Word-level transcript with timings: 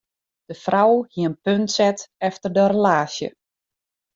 De 0.51 0.55
frou 0.61 0.93
hie 1.11 1.27
in 1.29 1.35
punt 1.45 1.69
set 1.75 1.99
efter 2.31 2.49
de 2.57 2.63
relaasje. 2.73 3.29